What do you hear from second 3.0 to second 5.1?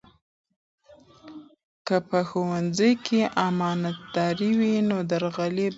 کې امانتداري وي نو